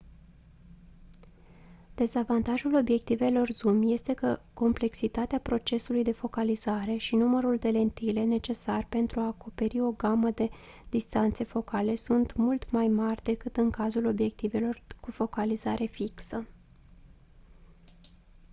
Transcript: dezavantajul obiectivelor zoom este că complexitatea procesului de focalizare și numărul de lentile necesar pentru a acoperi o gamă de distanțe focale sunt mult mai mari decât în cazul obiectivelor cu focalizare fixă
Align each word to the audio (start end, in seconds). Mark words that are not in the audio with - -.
dezavantajul 1.95 2.75
obiectivelor 2.75 3.47
zoom 3.49 3.89
este 3.91 4.13
că 4.13 4.39
complexitatea 4.53 5.39
procesului 5.39 6.03
de 6.03 6.11
focalizare 6.11 6.97
și 6.97 7.15
numărul 7.15 7.57
de 7.57 7.69
lentile 7.69 8.23
necesar 8.23 8.85
pentru 8.89 9.19
a 9.19 9.25
acoperi 9.25 9.81
o 9.81 9.91
gamă 9.91 10.29
de 10.29 10.49
distanțe 10.89 11.43
focale 11.43 11.95
sunt 11.95 12.35
mult 12.35 12.71
mai 12.71 12.87
mari 12.87 13.23
decât 13.23 13.57
în 13.57 13.69
cazul 13.69 14.05
obiectivelor 14.05 14.83
cu 15.01 15.11
focalizare 15.11 15.85
fixă 15.85 16.47